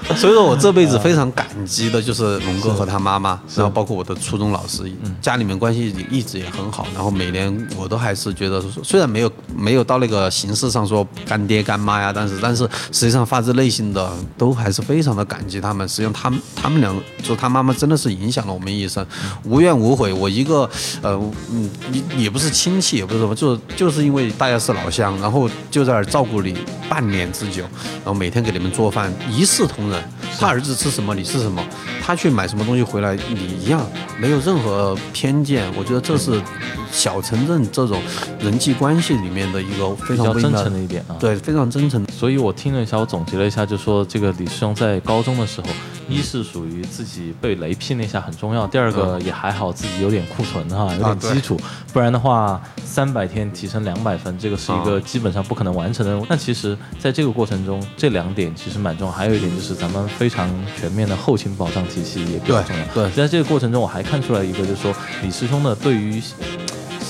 [0.16, 4.90] 所以说我这辈子非常感激的就是龙哥和他妈妈，然后包括我的初中老师，
[5.20, 15.86] 家里面关系一直也很好，然后每年我都还是觉得说，虽然没有没有到那个形式上说干爹干妈呀，但是但是实际上发自内心的都还是非常的感激他们。
[15.88, 19.04] 实际上他们他们俩就他妈妈真的是影响了我们一生，
[19.44, 20.12] 无怨无悔。
[20.12, 20.68] 我一个
[21.02, 26.56] 呃嗯也也不是亲戚，也不是什么，就就是因为大家是老乡，然后就在那儿照顾你
[26.88, 27.62] 半年之久，
[28.04, 29.95] 然后每天给你们做饭，一视同仁。
[30.38, 31.62] 他儿子吃什么，你吃什么；
[32.02, 33.86] 他去买什么东西回来，你一样，
[34.18, 35.72] 没有任何偏见。
[35.76, 36.40] 我觉得这是
[36.92, 38.00] 小城镇这种
[38.40, 41.16] 人际关系里面的一个非常真诚的一点啊。
[41.18, 42.06] 对，非常真诚。
[42.10, 45.68] 所以我听了一下，我总结了一下，就说这个李师兄在高中的时候，
[46.08, 51.60] 一是属于自己被雷劈那下很重要，第二个也还好自己有点库存哈，有点基础，
[51.92, 56.26] 不然的话三百天提升两百分，这个是一个基本上不可能完成的任务。
[56.28, 62.84] 那其实在这个过程中，这两点其实蛮重要，还有一点就是咱们非常全面的后勤保障体系也比较重要。
[62.94, 66.22] 对对在这个过程中，我还看出来一个，就是说李师兄的对于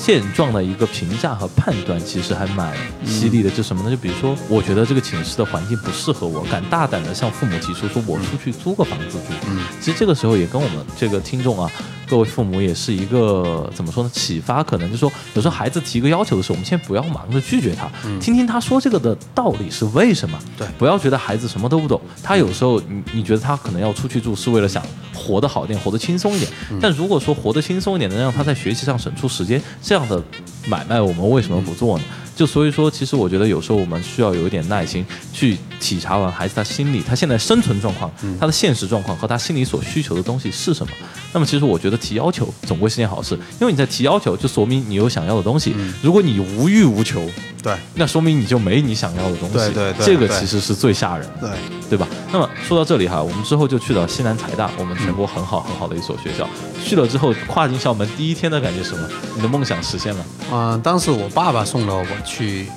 [0.07, 2.73] 现状的一个评价和判断，其实还蛮
[3.05, 3.49] 犀利的。
[3.49, 3.91] 就什么呢？
[3.91, 9.33] 就比如说，我觉得这个寝室的环境不适合我，敢大胆的向父母提出说，我出去租个房子住。
[9.49, 11.69] 嗯，其实这个时候也跟我们这个听众啊，
[12.09, 14.09] 各位父母也是一个怎么说呢？
[14.13, 17.91] 启发，可能就是说，有时候孩子提个要求的时候，我们先不要忙着拒绝他，
[18.21, 20.39] 听听他说这个的道理是为什么。
[20.57, 24.81] 对不要觉得孩子什么都不懂，他有时候你你觉得他可能要出去住是为了想
[25.13, 26.49] 活得好一点，活得轻松一点。
[26.81, 30.21] 但如果说活得轻松一点，能让他在学习上省出时间，这样的
[30.67, 32.03] 买卖我们为什么不做呢？
[32.35, 40.93] 就所以说，其实我觉得有时候我们需要有一点耐心，去体察完孩子他心里他现在生存状况、他的现实状况和他心里所需求的东西是什么。
[41.33, 45.75] 那么其实我觉得提要求总归是件好事，因为你在提要求，就说明你有想要的东西。
[46.03, 47.27] 如果你无欲无求，
[47.63, 49.55] 对那说明你就没你想要的东西。
[49.55, 51.49] 对对对这个其实是最吓人的。
[51.49, 51.57] 对，
[51.89, 52.07] 对吧？
[52.31, 56.47] 那么说到这里哈，我们之后就去了西南财大，我们全国很好很好的一所学校。
[56.83, 59.07] 去了之后，跨进校门第一天的感觉是什么？
[59.35, 60.25] 你的梦想实现了。
[60.51, 62.67] 嗯、当时我爸爸送了我去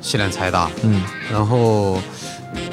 [0.00, 2.00] 西南财大，嗯，然后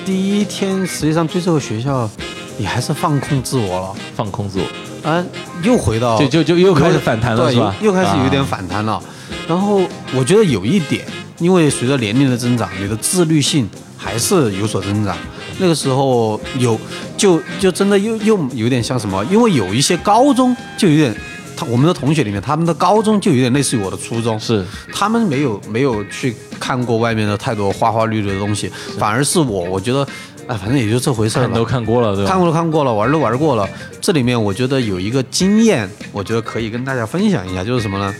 [0.05, 2.09] 第一天实际上对这个学校
[2.57, 5.23] 你还是放空自我了，放空自我，啊，
[5.61, 7.75] 又回到就就就又开始反弹了，对是吧？
[7.79, 9.01] 又又开始有点啊反弹了。
[9.47, 9.81] 然后
[10.15, 11.05] 我觉得有一点，
[11.37, 15.15] 因为随着年龄的增长，你的自律性还是有所增长。
[15.63, 16.77] 那个时候有
[17.15, 21.15] 就就真的又又有点像什么，因为有一些高中就有点
[21.55, 30.05] 他我们的同学里面，他们的高中就有点类似于我的初中，是他们没有没有去看过外面的太多花花绿绿的东西，反而是我，我觉得，
[30.47, 31.63] 哎，反正也就这回事儿吧看都。
[31.63, 32.29] 看过了，对吧？
[32.29, 33.65] 看过都看过了，玩都玩过了。
[34.01, 38.13] 这里面我觉得有一个经验，我觉得可以跟大家分享一下，就是什么呢？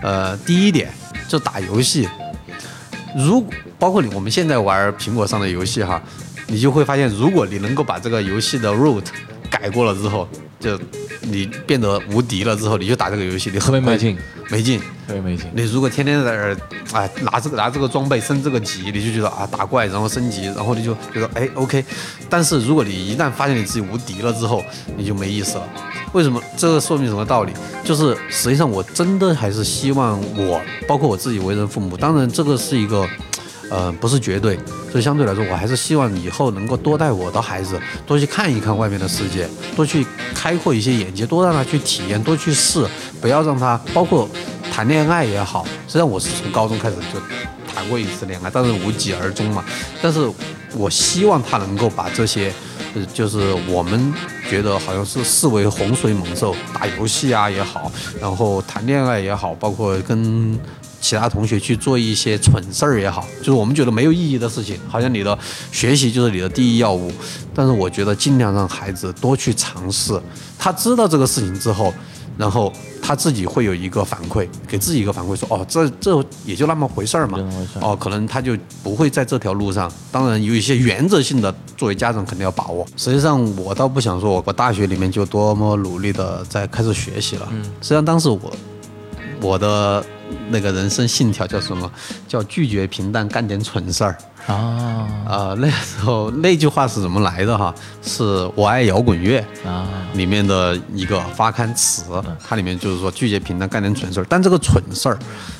[0.00, 0.92] 呃，第一点
[1.26, 2.08] 就打游戏，
[3.16, 3.44] 如
[3.78, 6.00] 包括你我们现在玩苹果上的游戏哈，
[6.52, 9.04] 你就会发现，如果你能够把这个游戏的 root
[9.50, 10.28] 改过了之后，
[10.60, 10.78] 就
[11.22, 14.18] 你变得无敌了之后，你就打这个游戏，你特别没劲，
[14.50, 14.78] 没劲。
[15.06, 15.46] 特别没劲。
[15.54, 16.56] 你如果天天在那儿，
[16.92, 21.82] 哎，拿这个拿这个装备升这个级，你就觉得啊打怪然后升级，然后你就觉得哎 OK。
[22.28, 24.62] 但是如果你一旦发现你自己无敌了之后，
[24.94, 25.66] 你就没意思了。
[26.12, 26.38] 为什么？
[26.58, 27.52] 这个说明什么道理？
[27.82, 33.08] 就是实际上我真的还是希望我，包括我自己为人父母，当然这个是一个。
[33.72, 34.54] 呃，不是绝对，
[34.90, 42.86] 所以相对来说，我还是希望以后能够多带我的孩子多去看一看外面的世界，多去开阔一些眼界，多让他去体验，多去试，
[43.18, 44.28] 不要让他包括
[44.70, 45.64] 谈恋爱也好。
[45.86, 47.18] 实际上我是从高中开始就
[47.74, 49.64] 谈过一次恋爱，但是无疾而终嘛。
[50.02, 50.30] 但是
[50.74, 52.52] 我希望他能够把这些，
[52.94, 54.12] 呃，就是我们
[54.50, 60.60] 觉得好像是视为洪水猛兽，打游戏啊也好，然后谈恋爱也好，包括跟
[61.02, 65.36] 其他同学去做一些蠢事儿也好，就是我们觉得没有意义的事情，好像你的
[65.72, 67.12] 学习就是你的第一要务。
[67.52, 70.18] 但是我觉得尽量让孩子多去尝试，
[70.58, 71.92] 他知道这个事情之后，
[72.38, 77.38] 然后他自己会有一个反馈，给自己一个反馈，说哦，这这也就那么回事儿嘛
[77.80, 79.92] 哦，可能他就不会在这条路上。
[80.10, 82.86] 当然有一些原则性的，作为家长肯定要把握。
[82.96, 87.48] 实际上我倒不想说，我大学里面就多么努力的在开始学习了。
[87.50, 88.40] 嗯，实际上当时我
[89.42, 90.02] 我的
[90.48, 91.90] 那个人生信条叫什么？
[92.26, 94.16] 叫拒绝平淡，干点蠢事儿。
[94.46, 97.72] 啊啊、那时候那句话是怎么来的哈？
[98.02, 98.24] 是
[98.56, 102.02] 我爱摇滚乐啊，里面的一个发刊词，
[102.44, 104.26] 它里面就是说拒绝平淡，干点蠢事儿。
[104.28, 105.18] 但这个蠢事儿，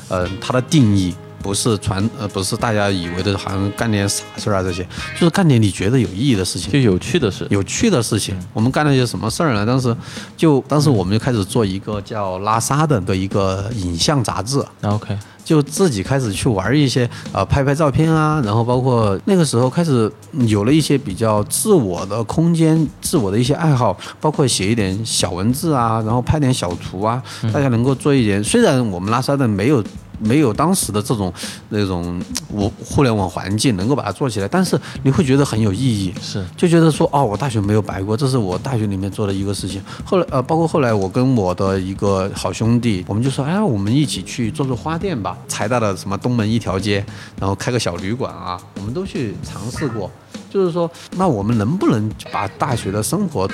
[0.08, 6.92] 呃，它的定义不是传呃不是大家以为的，好像干点傻事儿啊这些，就是干点你觉得有意义的事情就。
[6.92, 9.64] 有趣的事，有趣的事情，我们干了些什么事儿呢？
[9.64, 9.96] 当时
[10.36, 28.42] 就当时我们就开始做一个叫拉萨的的一个影像杂志，啊 OK，就自己开始去玩一些呃拍拍照片啊，然后包括那个时候开始嗯有了一些比较自我的空间、自我的一些爱好，包括写一点小文字啊，然后拍点小图啊，大家能够做一点。
[28.44, 29.82] 虽然我们拉萨的没有。
[30.18, 31.32] 没有当时的这种
[31.70, 39.82] 那种我互联网环境能够把它做起来，但是你会觉得很有意义，是就觉得说哦，我大学没有白过，这是我大学里面做的一个事情。
[40.04, 47.04] 后来呃，包括后来我跟我的一个好兄弟，我们就说，哎，我们一起去做做花店吧，财大的什么东门一条街，
[47.38, 50.10] 然后开个小旅馆啊，我们都去尝试过。
[50.50, 53.48] 就是说，那我们能不能把大学的生活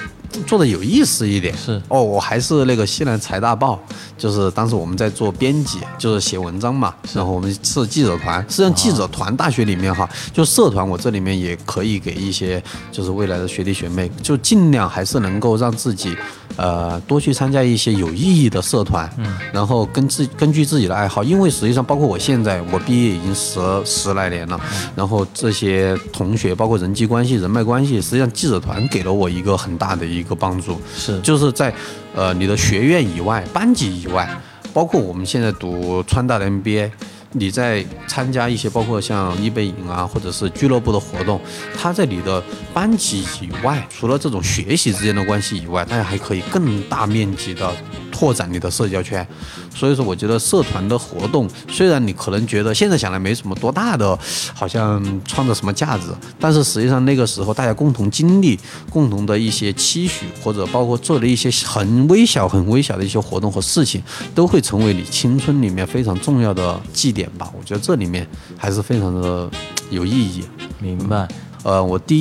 [0.46, 1.56] 做的有意思一点？
[1.56, 3.78] 是哦，我还是那个西南财大报，
[4.16, 8.40] 就是当时我们在做编辑，就是写文章嘛，然后我们是记者团。
[8.48, 12.62] 实际上，记者团大学里面哈，就社团，我这里面也可以给一些
[12.92, 16.16] 就是未来的学弟学妹，就尽量还是能够让自己。
[16.56, 24.60] 呃，多去参加一些有意义的社团，嗯，然后根自根据自己的爱好，因为实际上包括我现在，我毕业已经十十来年了，
[24.96, 31.72] 然后这些同学，包括人际关系、人脉关系，实际上记者团给了我一个很大的一个帮助，是就是在
[32.14, 34.28] 呃你的学院以外、班级以外，
[34.72, 36.90] 包括我们现在读川大的 MBA。
[37.32, 41.38] 你在参加一些包括像易贝营啊，或者是俱乐部的活动，
[41.78, 47.70] 它在你的班级以外，除了这种学习之间的关系以外，大家还可以更大面积的
[48.18, 49.24] 拓展你的社交圈。
[49.72, 54.18] 所以说，我觉得社团的活动，虽然你可能觉得现在想来没什么多大的，
[54.52, 56.06] 好像创造什么价值，
[56.40, 58.58] 但是实际上那个时候大家共同经历、
[58.90, 64.02] 共同的一些期许，或者包括做的一些很微小、很微小的一些活动和事情，
[64.34, 67.48] 都会成为你青春里面非常重要的祭点吧。
[67.56, 68.26] 我觉得这里面
[68.56, 69.48] 还是非常的
[69.90, 70.42] 有意义。
[70.80, 71.28] 明白。
[71.68, 72.16] 呃，我第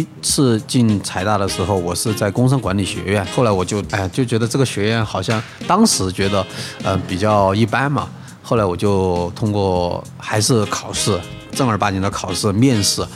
[0.00, 6.44] 一次进财大的时候，我是在工商管理学院，后来我就哎就觉得这个学院好像当时觉得
[6.82, 8.08] 呃比较一般嘛，
[8.42, 11.16] 后来我就通过还是考试
[11.52, 13.06] 正儿八经的考试面试，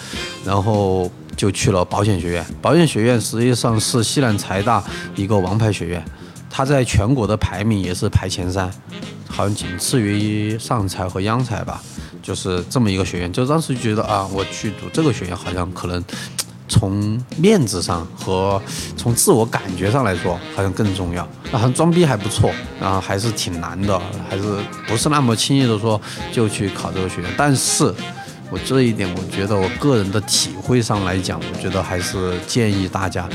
[0.45, 2.47] 然后就去了保险学院。
[2.63, 4.81] 保险学院实际上是西南财大
[5.17, 6.05] 一个王牌学院，
[6.49, 8.71] 它在全国的排名也是排前三，
[9.29, 11.83] 好像仅次于上财和央财吧。
[12.25, 16.03] 就是这么一个学院，就当时觉得啊，我去读这个学院，好像可能
[16.67, 18.61] 从面子上和
[18.97, 21.29] 从自我感觉上来说，好像更重要。
[21.53, 24.43] 好像装逼还不错，然后还是挺难的，还是
[24.89, 26.01] 不是那么轻易的说
[26.33, 27.31] 就去考这个学院。
[27.37, 27.85] 但是
[28.51, 33.29] 我这一点，我觉得我个人的体会上来讲，我觉得还是建议大家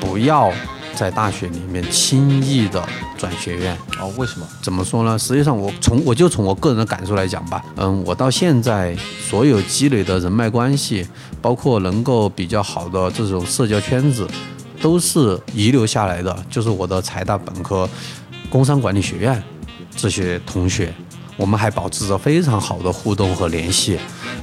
[0.00, 0.52] 不要
[0.98, 2.84] 在大学里面轻易的
[3.16, 3.78] 转学院。
[4.00, 4.44] 哦，为什么？
[4.60, 5.16] 怎么说呢？
[5.16, 8.96] 实际上，我从我就从我个人的感受来讲吧，嗯，我到现在
[9.30, 11.06] 所有积累的人脉关系，
[11.40, 14.26] 包括能够比较好的这种社交圈子，
[14.82, 17.88] 都是遗留下来的，就是我的财大本科
[18.50, 19.40] 工商管理学院
[19.94, 20.92] 这些同学，
[21.36, 23.98] 我们还保持着非常好的互动和联系，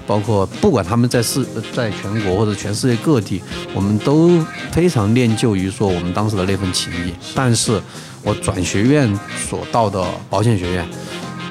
[0.07, 3.41] 包括不管他们在世在全国或者全世界各地，
[3.73, 4.39] 我们都
[4.71, 7.13] 非常念旧于说我们当时的那份情谊。
[7.33, 7.81] 但是
[8.23, 10.87] 我转学院所到的保险学院，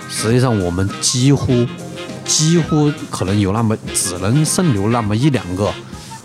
[0.08, 1.66] 实际上我们几乎
[2.24, 5.72] 几乎可能有那么只能剩留那么一两个。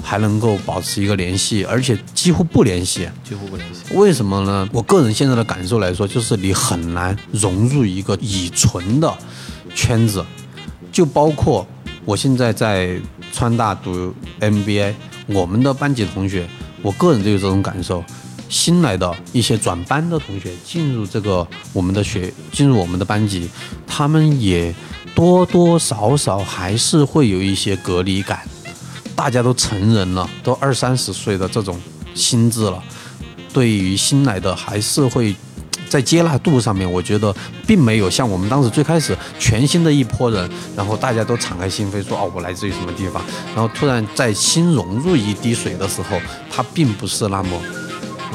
[0.02, 3.08] 还能够保持一个联系，而且几乎不联系。
[3.24, 3.94] 几乎不联系。
[3.94, 4.68] 为什么呢？
[4.72, 9.14] 我个人现在的感受来说，就是你很难融入一个已存的
[9.76, 10.26] 圈子，
[10.92, 11.68] 就包括
[12.10, 13.00] 我现在在
[13.32, 14.96] 川大读 MBA，
[15.28, 16.50] 我们的班级同学，
[16.82, 18.04] 我个人就有这种感受。
[18.50, 23.48] 新来的一些转班的同学进入这个我们的学，进入我们的班级，
[23.86, 24.74] 他们也
[25.14, 28.40] 多多少少还是会有一些隔离感。
[29.16, 31.80] 大家都成人了，都二三十岁的这种
[32.16, 32.84] 心智了，
[33.54, 35.36] 对于新来的还是会
[35.90, 37.36] 在接纳度上面，我觉得
[37.68, 43.22] 并没有像我们当时最开始全新的一波人，然后大家都敞开心扉说哦，我来自于什么地方，
[43.56, 47.60] 然后突然在新融入一滴水的时候，它并不是那么。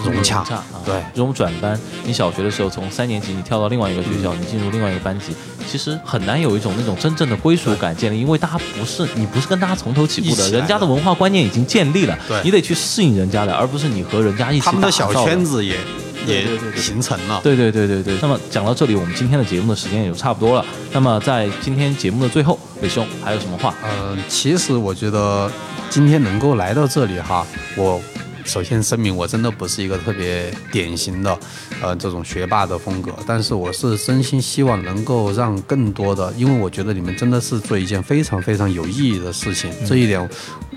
[0.05, 0.45] 融洽，
[0.85, 5.35] 对这种转班，你小学的时候从三年级你跳到另外一个学校，你进入另外一个班级，
[5.67, 14.67] 其实很难有一种那种真正的归属感建立，因为大家不是你不是跟大家从头起步的，人家的文化观念已经建立了，你得去适应人家的，而不是你和人家一起。
[14.67, 15.79] 他们的小圈子也
[16.27, 16.47] 也
[16.77, 18.17] 形成了，对对对对对。
[18.21, 20.65] 那么讲到这里，我们今天的节目的时间也就差不多了。
[20.93, 23.75] 那么在今天节目的最后，伟兄还有什么话？
[23.85, 25.51] 嗯，其实我觉得
[25.91, 27.47] 今天能够来到这里哈，
[27.77, 28.01] 我。
[28.45, 31.39] 首先声明，我真的不是一个特别典型的，
[31.83, 33.13] 呃，这种学霸的风格。
[33.27, 39.71] 但是我是真心希望能够让更多的，因为我觉得你们真的是做一件非常非常有意义的事情。
[39.87, 40.29] 这一点，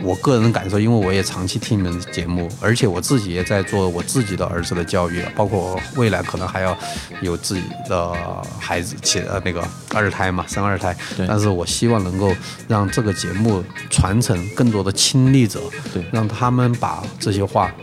[0.01, 6.75] 我个人感受，因为我也长期听你们的节目，而且我自己也在做我自己的儿子的教育，包括未来可能还要
[7.21, 8.13] 有自己的
[8.57, 9.61] 孩子，起呃那个
[9.93, 10.95] 二胎嘛，生二胎。
[11.27, 12.33] 但是我希望能够
[12.67, 15.59] 让这个节目传承更多的亲历者，
[15.93, 17.56] 对，让他们把这些话。
[17.57, 17.73] 话，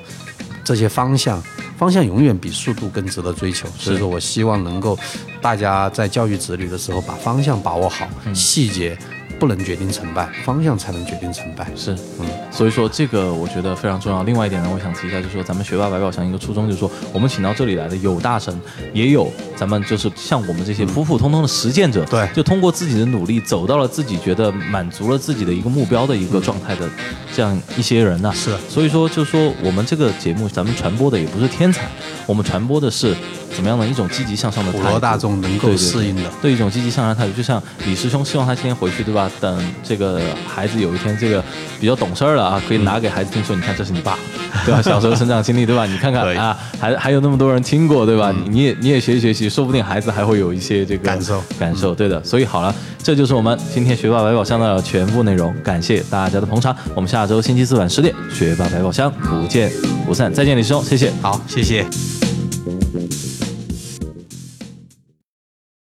[0.62, 1.42] 这些方向，
[1.76, 3.66] 方向永远比速度更值得追求。
[3.76, 4.96] 所以说我希望能够，
[5.42, 8.96] 大家在教育子女的时候，把方向把握好，细节。
[9.38, 11.66] 不能决定成败，方向才能决定成败。
[11.76, 14.22] 是，嗯，所以说这个我觉得非常重要。
[14.22, 18.58] 另外一点呢，我想提一下，就是说咱们学霸百宝箱一个初衷，就是说我们请到这里来的有大神，
[18.92, 26.88] 也有咱们就是像我们这些普普通通的实践者，对，就通过自己的努力走到了自己觉得满足了自己的一个目标的一个状态的
[27.34, 28.32] 这样一些人呢。
[28.34, 31.88] 是，所以说就是说我们这个节目咱们传播的也不是天才，
[32.26, 33.14] 我们传播的是。
[33.54, 39.30] 怎么样的一种积极向上的普罗大众能够适应的，对一种积极向上态度，就像李师兄希望他今天回去，对吧？
[39.40, 41.42] 等这个孩子有一天这个
[41.80, 44.18] 比较懂事儿了啊，可以拿给孩子听说，你看这是你爸，
[44.66, 44.82] 对吧？
[44.82, 45.86] 小时候成长经历，对吧？
[45.86, 48.32] 你看看啊，还还有那么多人听过，对吧？
[48.32, 52.22] 你你也你也学习学习，说不定孩子还会有一些这个感受感受，对的。
[52.24, 56.74] 所以好了，这就是我们今天学霸百宝箱的全部内容，感谢大家的捧场。
[56.94, 59.70] 我们下周星期四晚十点，学霸百宝箱不见
[60.06, 60.32] 不散。
[60.32, 61.12] 再见，李师兄，谢谢。
[61.22, 61.84] 好，谢谢。